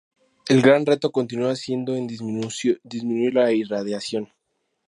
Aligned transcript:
El 0.49 0.63
gran 0.63 0.87
reto 0.87 1.11
continúa 1.11 1.55
siendo 1.55 1.95
en 1.95 2.07
de 2.07 2.17
disminuir 2.87 3.35
la 3.35 3.51
irradiación. 3.51 4.33